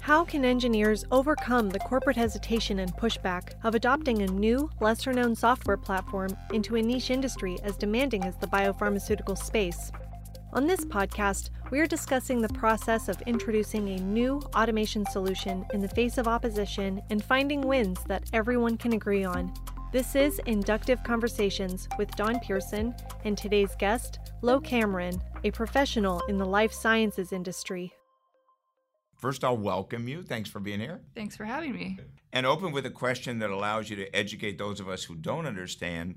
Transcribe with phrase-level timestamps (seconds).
[0.00, 5.36] How can engineers overcome the corporate hesitation and pushback of adopting a new, lesser known
[5.36, 9.92] software platform into a niche industry as demanding as the biopharmaceutical space?
[10.54, 15.80] On this podcast, we are discussing the process of introducing a new automation solution in
[15.80, 19.52] the face of opposition and finding wins that everyone can agree on.
[19.92, 22.94] This is Inductive Conversations with Don Pearson
[23.24, 27.92] and today's guest, Lo Cameron, a professional in the life sciences industry.
[29.20, 30.22] First, I'll welcome you.
[30.22, 31.02] Thanks for being here.
[31.14, 31.98] Thanks for having me.
[32.32, 35.44] And open with a question that allows you to educate those of us who don't
[35.44, 36.14] understand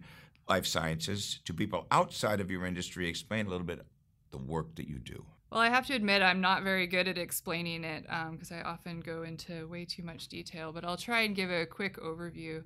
[0.48, 3.10] life sciences to people outside of your industry.
[3.10, 3.86] Explain a little bit
[4.32, 5.26] the work that you do.
[5.52, 8.62] Well, I have to admit, I'm not very good at explaining it because um, I
[8.62, 12.64] often go into way too much detail, but I'll try and give a quick overview.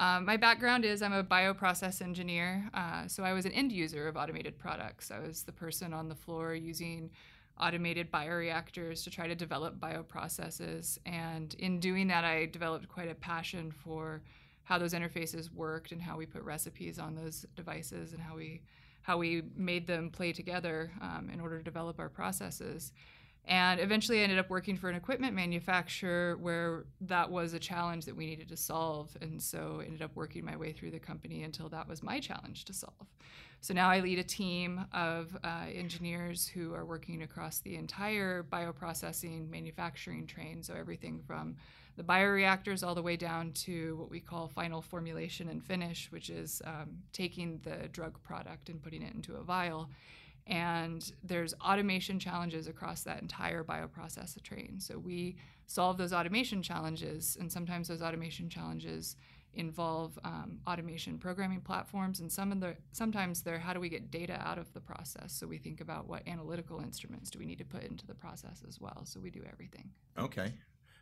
[0.00, 4.08] Um, my background is I'm a bioprocess engineer, uh, so I was an end user
[4.08, 5.12] of automated products.
[5.12, 7.10] I was the person on the floor using
[7.60, 10.98] automated bioreactors to try to develop bioprocesses.
[11.06, 14.22] And in doing that, I developed quite a passion for
[14.64, 18.60] how those interfaces worked and how we put recipes on those devices and how we
[19.02, 22.92] how we made them play together um, in order to develop our processes.
[23.48, 28.04] And eventually, I ended up working for an equipment manufacturer where that was a challenge
[28.06, 29.16] that we needed to solve.
[29.20, 32.64] And so, ended up working my way through the company until that was my challenge
[32.64, 33.06] to solve.
[33.60, 38.44] So now I lead a team of uh, engineers who are working across the entire
[38.44, 40.62] bioprocessing manufacturing train.
[40.62, 41.56] So everything from
[41.96, 46.30] the bioreactors all the way down to what we call final formulation and finish, which
[46.30, 49.90] is um, taking the drug product and putting it into a vial.
[50.46, 54.78] And there's automation challenges across that entire bioprocess train.
[54.78, 59.16] So we solve those automation challenges, and sometimes those automation challenges
[59.54, 64.10] involve um, automation programming platforms, and some of the sometimes they're how do we get
[64.10, 65.32] data out of the process.
[65.32, 68.62] So we think about what analytical instruments do we need to put into the process
[68.68, 69.02] as well.
[69.04, 69.90] So we do everything.
[70.18, 70.52] Okay.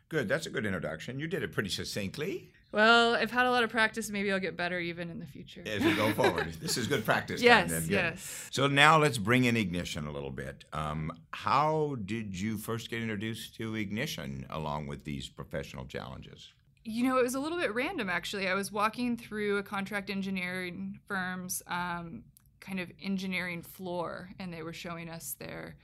[0.07, 0.29] Good.
[0.29, 1.19] That's a good introduction.
[1.19, 2.51] You did it pretty succinctly.
[2.75, 4.09] Well, I've had a lot of practice.
[4.09, 5.63] Maybe I'll get better even in the future.
[5.65, 6.53] As we go forward.
[6.61, 7.41] this is good practice.
[7.41, 8.49] yes, yes.
[8.51, 10.65] So now let's bring in Ignition a little bit.
[10.73, 16.51] Um, how did you first get introduced to Ignition along with these professional challenges?
[16.83, 18.49] You know, it was a little bit random actually.
[18.49, 22.23] I was walking through a contract engineering firm's um,
[22.59, 25.77] kind of engineering floor, and they were showing us their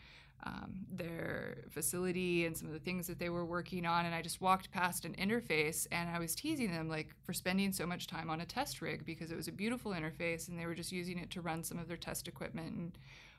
[0.44, 4.06] um, their facility and some of the things that they were working on.
[4.06, 7.72] And I just walked past an interface, and I was teasing them like for spending
[7.72, 10.66] so much time on a test rig because it was a beautiful interface, and they
[10.66, 12.97] were just using it to run some of their test equipment and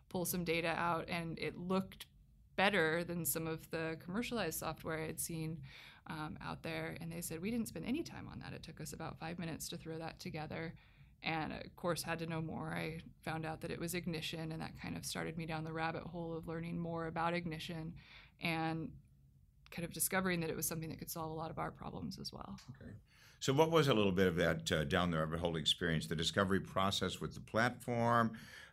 [0.09, 2.07] pull some data out, and it looked
[2.57, 5.59] better than some of the commercialized software I had seen
[6.09, 6.97] um, out there.
[7.01, 8.53] And they said, We didn't spend any time on that.
[8.53, 10.75] It took us about five minutes to throw that together.
[11.25, 12.75] And of course, had to know more.
[12.75, 15.73] I found out that it was ignition, and that kind of started me down the
[15.73, 17.93] rabbit hole of learning more about ignition
[18.41, 18.89] and
[19.71, 22.19] kind of discovering that it was something that could solve a lot of our problems
[22.19, 22.57] as well.
[22.71, 22.91] Okay.
[23.41, 26.07] So, what was a little bit of that uh, down the rabbit hole experience?
[26.07, 28.33] The discovery process with the platform,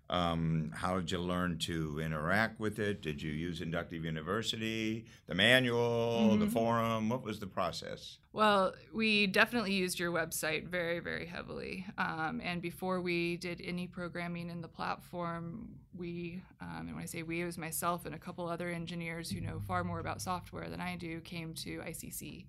[0.10, 3.02] um, how did you learn to interact with it?
[3.02, 6.40] Did you use Inductive University, the manual, mm-hmm.
[6.40, 7.10] the forum?
[7.10, 8.18] What was the process?
[8.34, 11.86] Well, we definitely used your website very, very heavily.
[11.98, 17.08] Um, and before we did any programming in the platform, we, um, and when I
[17.08, 20.22] say we, it was myself and a couple other engineers who know far more about
[20.22, 22.46] software than I do, came to ICC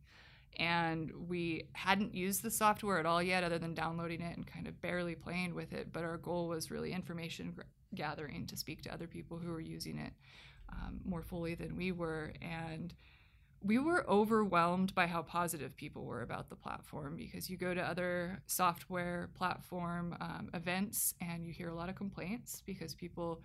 [0.58, 4.66] and we hadn't used the software at all yet other than downloading it and kind
[4.66, 7.54] of barely playing with it but our goal was really information
[7.94, 10.12] gathering to speak to other people who were using it
[10.72, 12.32] um, more fully than we were.
[12.40, 12.94] And
[13.62, 17.82] we were overwhelmed by how positive people were about the platform because you go to
[17.82, 23.42] other software platform um, events and you hear a lot of complaints because people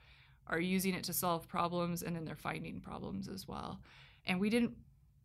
[0.48, 3.82] are using it to solve problems and then they're finding problems as well.
[4.26, 4.74] And we didn't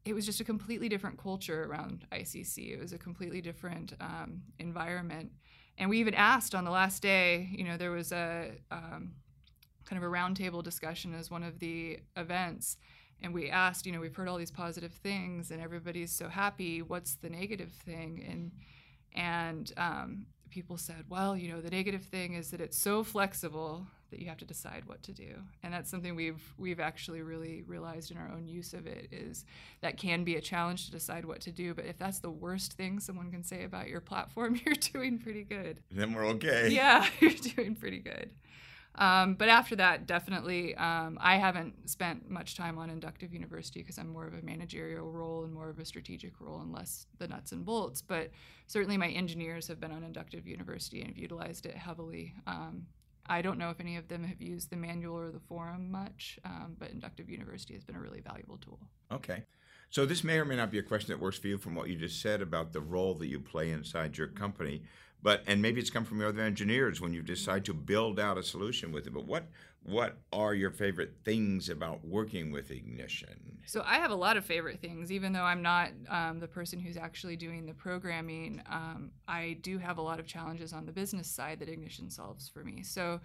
[0.05, 2.72] it was just a completely different culture around ICC.
[2.72, 5.31] It was a completely different um, environment.
[5.77, 9.12] And we even asked on the last day, you know, there was a um,
[9.84, 12.77] kind of a roundtable discussion as one of the events.
[13.22, 16.81] And we asked, you know, we've heard all these positive things and everybody's so happy.
[16.81, 18.25] What's the negative thing?
[18.29, 18.53] And,
[19.14, 23.87] and um, people said, well, you know, the negative thing is that it's so flexible
[24.10, 27.62] that you have to decide what to do and that's something we've we've actually really
[27.66, 29.44] realized in our own use of it is
[29.80, 32.74] that can be a challenge to decide what to do but if that's the worst
[32.74, 37.06] thing someone can say about your platform you're doing pretty good then we're okay yeah
[37.20, 38.30] you're doing pretty good
[38.96, 43.98] um, but after that, definitely, um, I haven't spent much time on Inductive University because
[43.98, 47.28] I'm more of a managerial role and more of a strategic role and less the
[47.28, 48.02] nuts and bolts.
[48.02, 48.30] But
[48.66, 52.34] certainly, my engineers have been on Inductive University and have utilized it heavily.
[52.46, 52.86] Um,
[53.31, 56.38] I don't know if any of them have used the manual or the forum much,
[56.44, 58.81] um, but Inductive University has been a really valuable tool.
[59.12, 59.44] Okay.
[59.88, 61.88] So this may or may not be a question that works for you from what
[61.88, 64.82] you just said about the role that you play inside your company.
[65.22, 68.38] But and maybe it's come from your other engineers when you decide to build out
[68.38, 69.12] a solution with it.
[69.12, 69.44] But what
[69.82, 73.58] what are your favorite things about working with Ignition?
[73.67, 76.78] So I have a lot of favorite things, even though I'm not um, the person
[76.78, 78.62] who's actually doing the programming.
[78.70, 82.49] Um, I do have a lot of challenges on the business side that Ignition solves
[82.49, 82.82] for me.
[82.82, 83.20] So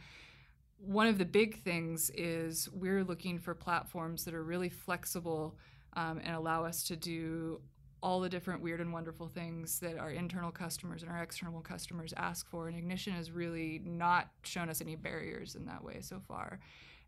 [0.78, 5.58] one of the big things is we're looking for platforms that are really flexible
[5.94, 7.62] um, and allow us to do
[8.06, 12.14] all the different weird and wonderful things that our internal customers and our external customers
[12.16, 12.68] ask for.
[12.68, 16.60] And Ignition has really not shown us any barriers in that way so far.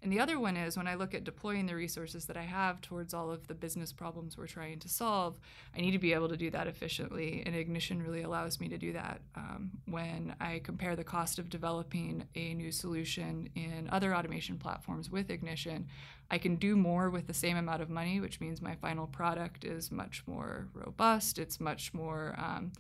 [0.02, 2.82] And the other one is when I look at deploying the resources that I have
[2.82, 5.40] towards all of the business problems we're trying to solve,
[5.76, 7.44] I need to be able to do that efficiently.
[7.46, 9.22] And Ignition really allows me to do that.
[9.36, 15.12] Um, when I compare the cost of developing a new solution in other automation platforms
[15.12, 15.88] with Ignition,
[16.30, 19.64] I can do more with the same amount of money, which means my final product
[19.64, 21.40] is much more robust.
[21.40, 22.74] It's much more, um,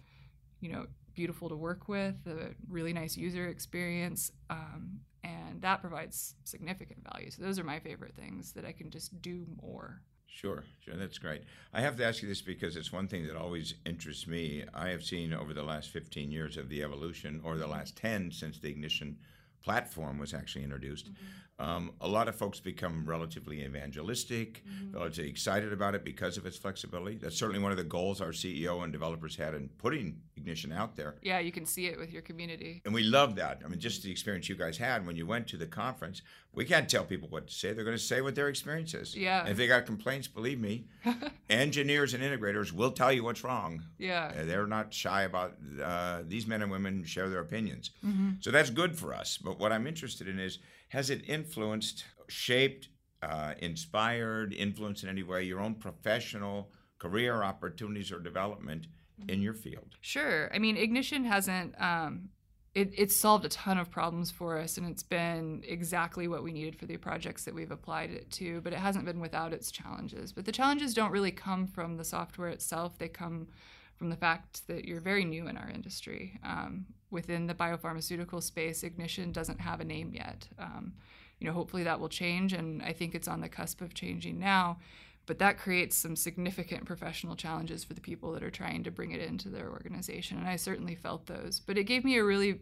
[0.59, 4.31] you know, beautiful to work with, a really nice user experience.
[4.49, 7.31] Um, and that provides significant value.
[7.31, 10.01] So those are my favorite things that I can just do more.
[10.27, 11.41] Sure, sure, that's great.
[11.73, 14.65] I have to ask you this because it's one thing that always interests me.
[14.73, 18.31] I have seen over the last 15 years of the evolution, or the last 10
[18.31, 19.17] since the Ignition
[19.63, 21.07] platform was actually introduced.
[21.07, 21.25] Mm-hmm.
[21.59, 24.95] Um, a lot of folks become relatively evangelistic, mm-hmm.
[24.95, 27.17] relatively excited about it because of its flexibility.
[27.17, 30.95] That's certainly one of the goals our CEO and developers had in putting Ignition out
[30.95, 31.15] there.
[31.23, 32.81] Yeah, you can see it with your community.
[32.85, 33.61] And we love that.
[33.65, 36.21] I mean, just the experience you guys had when you went to the conference.
[36.53, 37.73] We can't tell people what to say.
[37.73, 39.15] They're going to say what their experience is.
[39.15, 39.41] Yeah.
[39.41, 40.85] And if they got complaints, believe me,
[41.49, 43.83] engineers and integrators will tell you what's wrong.
[43.97, 44.31] Yeah.
[44.39, 47.91] Uh, they're not shy about uh, these men and women share their opinions.
[48.05, 48.33] Mm-hmm.
[48.39, 49.37] So that's good for us.
[49.37, 50.59] But what I'm interested in is
[50.89, 52.89] has it influenced, shaped,
[53.21, 58.87] uh, inspired, influenced in any way your own professional career opportunities or development
[59.27, 59.95] in your field?
[60.01, 60.49] Sure.
[60.53, 61.79] I mean, Ignition hasn't.
[61.81, 62.29] Um,
[62.73, 66.51] it, it's solved a ton of problems for us, and it's been exactly what we
[66.51, 68.61] needed for the projects that we've applied it to.
[68.61, 70.31] But it hasn't been without its challenges.
[70.31, 73.47] But the challenges don't really come from the software itself; they come
[73.97, 76.39] from the fact that you're very new in our industry.
[76.43, 80.47] Um, within the biopharmaceutical space, Ignition doesn't have a name yet.
[80.59, 80.93] Um,
[81.39, 84.39] you know, hopefully that will change, and I think it's on the cusp of changing
[84.39, 84.79] now.
[85.25, 89.11] But that creates some significant professional challenges for the people that are trying to bring
[89.11, 91.59] it into their organization, and I certainly felt those.
[91.59, 92.61] But it gave me a really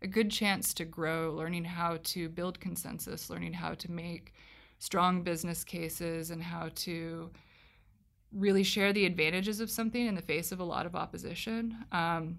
[0.00, 4.32] a good chance to grow, learning how to build consensus, learning how to make
[4.78, 7.30] strong business cases, and how to
[8.32, 11.76] really share the advantages of something in the face of a lot of opposition.
[11.92, 12.38] Um,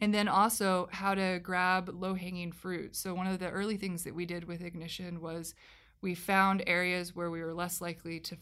[0.00, 2.94] and then also how to grab low hanging fruit.
[2.94, 5.54] So, one of the early things that we did with Ignition was
[6.02, 8.36] we found areas where we were less likely to,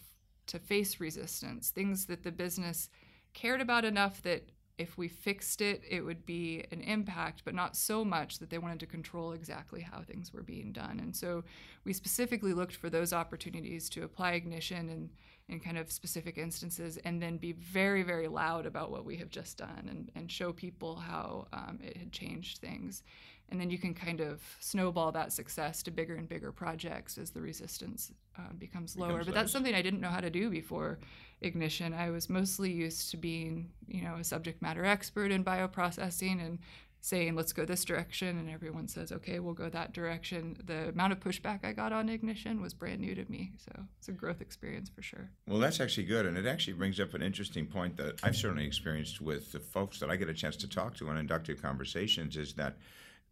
[0.49, 2.91] to face resistance, things that the business
[3.33, 7.77] cared about enough that if we fixed it, it would be an impact, but not
[7.77, 11.01] so much that they wanted to control exactly how things were being done.
[11.01, 11.45] And so
[11.85, 15.11] we specifically looked for those opportunities to apply ignition and
[15.49, 19.31] in kind of specific instances and then be very, very loud about what we have
[19.31, 23.05] just done and, and show people how um, it had changed things.
[23.49, 27.31] And then you can kind of snowball that success to bigger and bigger projects as
[27.31, 29.11] the resistance uh, becomes lower.
[29.11, 30.99] Becomes but that's something I didn't know how to do before
[31.43, 31.95] Ignition.
[31.95, 36.59] I was mostly used to being, you know, a subject matter expert in bioprocessing and
[37.01, 41.13] saying let's go this direction and everyone says okay we'll go that direction the amount
[41.13, 44.41] of pushback i got on ignition was brand new to me so it's a growth
[44.41, 47.97] experience for sure well that's actually good and it actually brings up an interesting point
[47.97, 51.09] that i've certainly experienced with the folks that i get a chance to talk to
[51.11, 52.77] in inductive conversations is that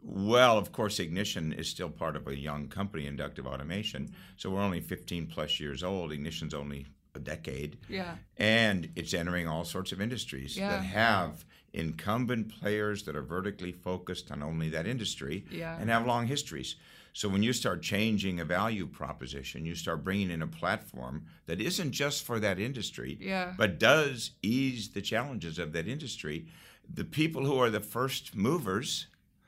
[0.06, 4.14] well, of course, Ignition is still part of a young company, Inductive Automation.
[4.36, 6.12] So we're only 15 plus years old.
[6.12, 7.78] Ignition's only a decade.
[7.88, 8.16] Yeah.
[8.36, 10.70] And it's entering all sorts of industries yeah.
[10.70, 15.76] that have incumbent players that are vertically focused on only that industry yeah.
[15.78, 16.76] and have long histories.
[17.12, 21.60] So when you start changing a value proposition, you start bringing in a platform that
[21.60, 23.54] isn't just for that industry, yeah.
[23.56, 26.46] but does ease the challenges of that industry.
[26.92, 29.06] The people who are the first movers,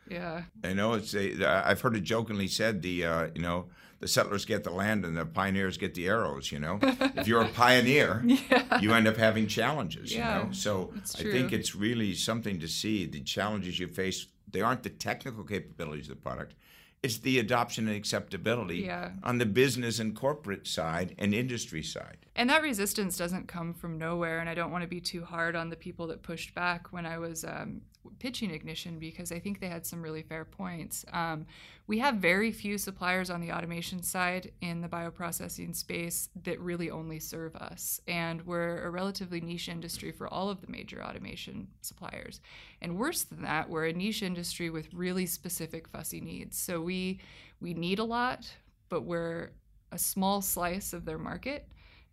[0.08, 1.44] yeah, I know it's a.
[1.44, 3.66] I've heard it jokingly said the uh, you know
[4.00, 6.52] the settlers get the land and the pioneers get the arrows.
[6.52, 8.80] You know, if you're a pioneer, yeah.
[8.80, 10.14] you end up having challenges.
[10.14, 14.26] Yeah, you know, so I think it's really something to see the challenges you face.
[14.50, 16.54] They aren't the technical capabilities of the product.
[17.02, 19.10] It's the adoption and acceptability yeah.
[19.22, 22.25] on the business and corporate side and industry side.
[22.36, 24.40] And that resistance doesn't come from nowhere.
[24.40, 27.06] And I don't want to be too hard on the people that pushed back when
[27.06, 27.80] I was um,
[28.18, 31.06] pitching Ignition because I think they had some really fair points.
[31.14, 31.46] Um,
[31.86, 36.90] we have very few suppliers on the automation side in the bioprocessing space that really
[36.90, 38.02] only serve us.
[38.06, 42.42] And we're a relatively niche industry for all of the major automation suppliers.
[42.82, 46.58] And worse than that, we're a niche industry with really specific fussy needs.
[46.58, 47.20] So we
[47.62, 48.52] we need a lot,
[48.90, 49.52] but we're
[49.90, 51.66] a small slice of their market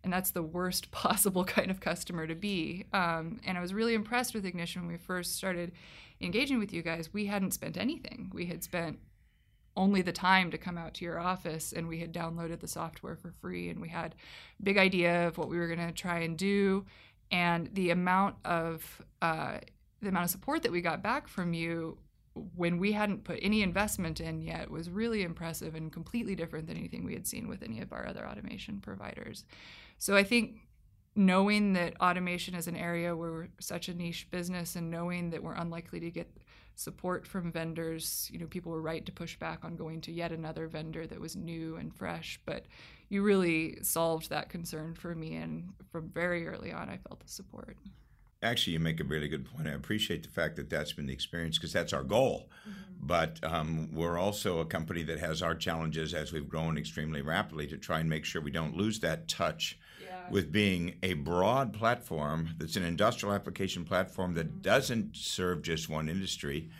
[0.04, 2.86] and that's the worst possible kind of customer to be.
[2.92, 5.72] Um, and I was really impressed with Ignition when we first started
[6.20, 7.12] engaging with you guys.
[7.12, 8.30] We hadn't spent anything.
[8.32, 8.98] We had spent
[9.76, 13.16] only the time to come out to your office and we had downloaded the software
[13.16, 14.14] for free and we had
[14.62, 16.84] big idea of what we were going to try and do
[17.32, 19.58] and the amount of uh,
[20.00, 21.98] the amount of support that we got back from you
[22.56, 26.76] when we hadn't put any investment in yet was really impressive and completely different than
[26.76, 29.44] anything we had seen with any of our other automation providers.
[29.98, 30.56] So I think
[31.16, 35.42] knowing that automation is an area where we're such a niche business and knowing that
[35.42, 36.30] we're unlikely to get
[36.76, 40.32] support from vendors, you know, people were right to push back on going to yet
[40.32, 42.66] another vendor that was new and fresh, but
[43.08, 47.28] you really solved that concern for me and from very early on I felt the
[47.28, 47.76] support.
[48.42, 49.68] Actually, you make a really good point.
[49.68, 52.50] I appreciate the fact that that's been the experience because that's our goal.
[52.68, 53.06] Mm-hmm.
[53.06, 57.66] But um, we're also a company that has our challenges as we've grown extremely rapidly
[57.68, 59.78] to try and make sure we don't lose that touch.
[60.30, 66.08] With being a broad platform that's an industrial application platform that doesn't serve just one
[66.08, 66.70] industry.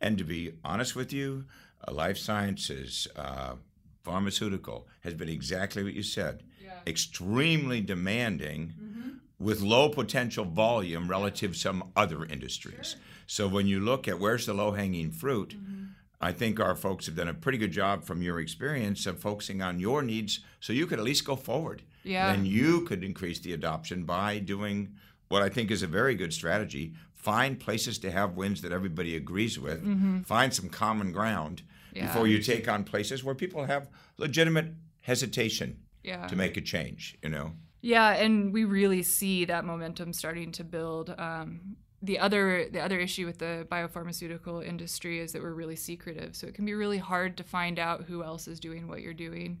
[0.00, 1.44] And to be honest with you,
[1.86, 3.54] uh, life sciences, uh,
[4.02, 6.72] pharmaceutical has been exactly what you said yeah.
[6.86, 8.74] extremely demanding.
[8.80, 8.94] Mm-hmm
[9.38, 12.90] with low potential volume relative to some other industries.
[12.90, 13.00] Sure.
[13.26, 15.83] So when you look at where's the low hanging fruit, mm-hmm.
[16.24, 19.60] I think our folks have done a pretty good job from your experience of focusing
[19.60, 21.82] on your needs so you could at least go forward.
[22.02, 22.32] Yeah.
[22.32, 24.94] And you could increase the adoption by doing
[25.28, 26.94] what I think is a very good strategy.
[27.12, 29.84] Find places to have wins that everybody agrees with.
[29.84, 30.22] Mm-hmm.
[30.22, 31.60] Find some common ground
[31.92, 32.06] yeah.
[32.06, 36.26] before you take on places where people have legitimate hesitation yeah.
[36.26, 37.52] to make a change, you know.
[37.82, 41.14] Yeah, and we really see that momentum starting to build.
[41.18, 46.36] Um, the other the other issue with the biopharmaceutical industry is that we're really secretive,
[46.36, 49.14] so it can be really hard to find out who else is doing what you're
[49.14, 49.60] doing.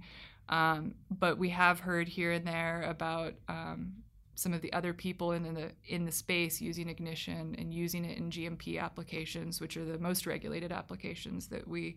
[0.50, 3.94] Um, but we have heard here and there about um,
[4.34, 8.18] some of the other people in the in the space using ignition and using it
[8.18, 11.96] in GMP applications, which are the most regulated applications that we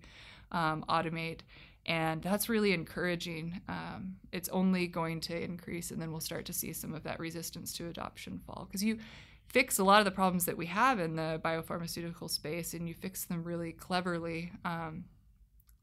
[0.54, 1.42] um, automate
[1.88, 3.62] and that's really encouraging.
[3.70, 7.18] Um, it's only going to increase, and then we'll start to see some of that
[7.18, 9.00] resistance to adoption fall because you
[9.50, 12.94] fix a lot of the problems that we have in the biopharmaceutical space, and you
[12.94, 14.51] fix them really cleverly.
[14.66, 15.06] Um,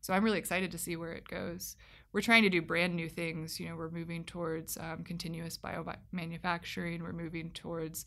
[0.01, 1.77] so I'm really excited to see where it goes.
[2.13, 3.59] We're trying to do brand new things.
[3.59, 7.03] You know, we're moving towards um, continuous bio manufacturing.
[7.03, 8.05] We're moving towards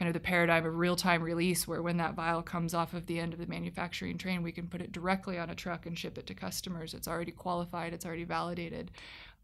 [0.00, 3.20] kind of the paradigm of real-time release where when that vial comes off of the
[3.20, 6.16] end of the manufacturing train we can put it directly on a truck and ship
[6.16, 6.94] it to customers.
[6.94, 8.92] It's already qualified it's already validated.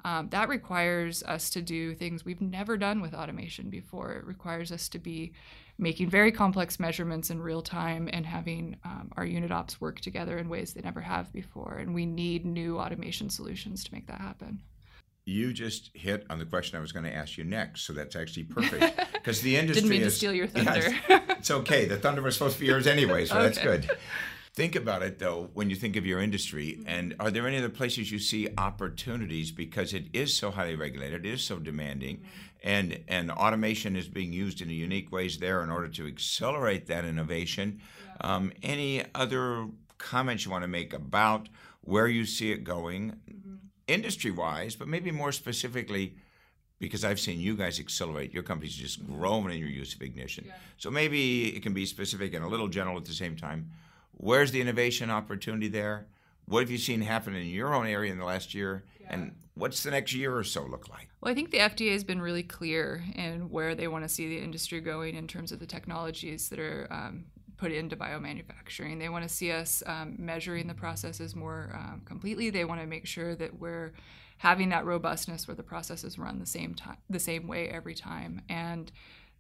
[0.03, 4.15] Um, that requires us to do things we've never done with automation before.
[4.15, 5.35] It requires us to be
[5.77, 10.39] making very complex measurements in real time and having um, our unit ops work together
[10.39, 11.77] in ways they never have before.
[11.81, 14.63] And we need new automation solutions to make that happen
[15.27, 18.17] you just hit on the question I was going to ask you next, so that's
[18.17, 20.89] actually perfect because the industry didn't mean is, to steal your thunder.
[21.09, 21.85] Yeah, it's, okay.
[21.85, 23.45] The thunder was supposed to be yours anyway, so okay.
[23.45, 23.91] that's good.
[24.55, 26.89] Think about it though when you think of your industry, mm-hmm.
[26.89, 31.27] and are there any other places you see opportunities because it is so highly regulated,
[31.27, 32.69] it is so demanding, mm-hmm.
[32.69, 37.05] and and automation is being used in unique ways there in order to accelerate that
[37.05, 37.81] innovation.
[38.21, 39.67] Um, any other
[39.99, 41.49] comments you want to make about
[41.83, 43.17] where you see it going?
[43.29, 43.57] Mm-hmm
[43.89, 46.17] industry wise, but maybe more specifically
[46.79, 48.35] because I've seen you guys accelerate.
[48.35, 50.45] Your company's just growing in your use of ignition.
[50.47, 50.55] Yeah.
[50.77, 53.71] So maybe it can be specific and a little general at the same time.
[54.13, 56.07] Where's the innovation opportunity there?
[56.47, 58.85] What have you seen happen in your own area in the last year?
[59.01, 59.07] Yeah.
[59.11, 61.09] And what's the next year or so look like?
[61.21, 64.29] Well, I think the FDA has been really clear in where they want to see
[64.29, 67.25] the industry going in terms of the technologies that are um,
[67.57, 68.99] put into biomanufacturing.
[68.99, 72.51] They want to see us um, measuring the processes more um, completely.
[72.51, 73.95] They want to make sure that we're
[74.39, 78.43] having that robustness where the processes run the same time, the same way every time.
[78.49, 78.93] And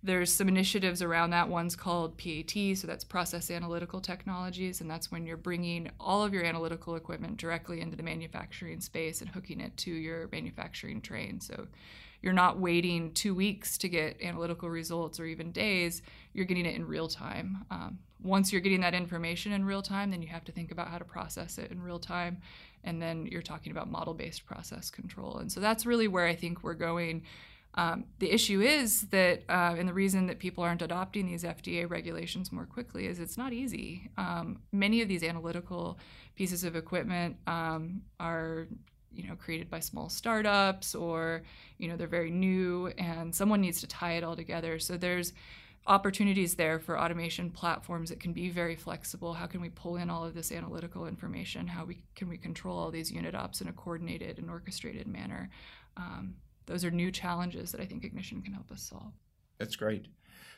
[0.02, 1.48] there's some initiatives around that.
[1.48, 6.32] One's called PAT, so that's Process Analytical Technologies, and that's when you're bringing all of
[6.32, 11.40] your analytical equipment directly into the manufacturing space and hooking it to your manufacturing train.
[11.40, 11.66] So
[12.22, 16.02] you're not waiting two weeks to get analytical results or even days.
[16.32, 17.64] You're getting it in real time.
[17.70, 20.88] Um, once you're getting that information in real time, then you have to think about
[20.88, 22.38] how to process it in real time.
[22.84, 25.38] And then you're talking about model based process control.
[25.38, 27.22] And so that's really where I think we're going.
[27.76, 31.88] Um, the issue is that, uh, and the reason that people aren't adopting these FDA
[31.88, 34.10] regulations more quickly is it's not easy.
[34.16, 35.98] Um, many of these analytical
[36.36, 38.66] pieces of equipment um, are
[39.12, 41.42] you know created by small startups or
[41.78, 44.78] you know they're very new and someone needs to tie it all together.
[44.78, 45.32] So there's
[45.86, 49.32] opportunities there for automation platforms that can be very flexible.
[49.34, 51.66] How can we pull in all of this analytical information?
[51.66, 55.50] How we can we control all these unit ops in a coordinated and orchestrated manner?
[55.96, 56.34] Um,
[56.66, 59.12] those are new challenges that i think ignition can help us solve
[59.58, 60.06] that's great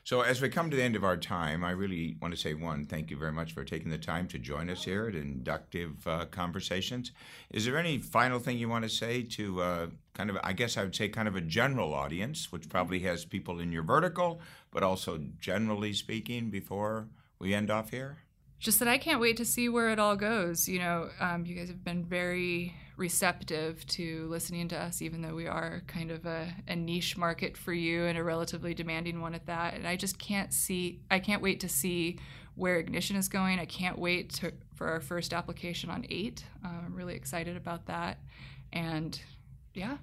[0.08, 2.54] so, as we come to the end of our time, I really want to say
[2.54, 6.06] one, thank you very much for taking the time to join us here at Inductive
[6.06, 7.12] uh, Conversations.
[7.50, 10.78] Is there any final thing you want to say to uh, kind of, I guess
[10.78, 14.40] I would say, kind of a general audience, which probably has people in your vertical,
[14.70, 18.16] but also generally speaking, before we end off here?
[18.58, 20.70] Just that I can't wait to see where it all goes.
[20.70, 25.34] You know, um, you guys have been very receptive to listening to us, even though
[25.34, 29.34] we are kind of a, a, niche market for you and a relatively demanding one
[29.34, 29.74] at that.
[29.74, 32.18] And I just can't see, I can't wait to see
[32.56, 33.60] where Ignition is going.
[33.60, 36.44] I can't wait to, for our first application on 8.
[36.64, 38.18] Um, I'm really excited about that.
[38.72, 39.18] And
[39.74, 39.96] yeah,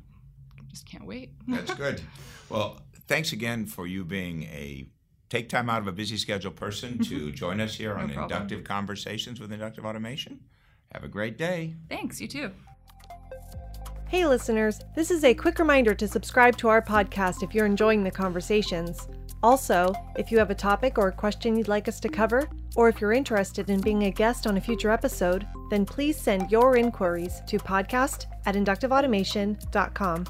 [0.70, 1.32] just can't wait.
[1.50, 2.02] That's good.
[2.50, 4.88] Well, thanks again for you being a
[5.30, 9.42] take time out of a busy schedule person to join us here on Inductive Conversations
[9.42, 10.40] with Inductive Automation.
[10.94, 11.76] Have a great day.
[11.90, 12.52] Thanks, you too.
[14.08, 18.04] Hey, listeners, this is a quick reminder to subscribe to our podcast if you're enjoying
[18.04, 19.08] the conversations.
[19.42, 22.88] Also, if you have a topic or a question you'd like us to cover, or
[22.88, 26.78] if you're interested in being a guest on a future episode, then please send your
[26.78, 30.26] inquiries to podcast at inductiveautomation.com.